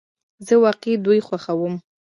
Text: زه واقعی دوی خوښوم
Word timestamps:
زه 0.45 0.53
واقعی 0.63 0.95
دوی 1.05 1.19
خوښوم 1.27 1.73